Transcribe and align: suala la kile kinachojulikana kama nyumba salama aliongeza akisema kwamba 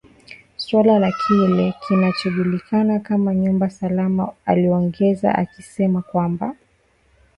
suala 0.57 0.99
la 0.99 1.11
kile 1.11 1.73
kinachojulikana 1.87 2.99
kama 2.99 3.35
nyumba 3.35 3.69
salama 3.69 4.33
aliongeza 4.45 5.35
akisema 5.35 6.01
kwamba 6.01 6.55